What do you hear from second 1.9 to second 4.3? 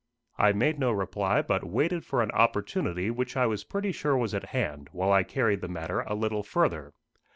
for an opportunity which I was pretty sure